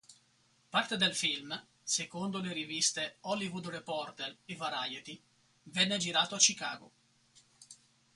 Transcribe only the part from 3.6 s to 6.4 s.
Reporter" e "Variety", venne girato a